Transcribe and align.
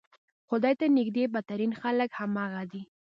خدای 0.49 0.73
ته 0.79 0.85
نږدې 0.97 1.23
بدترین 1.33 1.71
خلک 1.81 2.09
همغه 2.19 2.61
دي. 2.71 2.81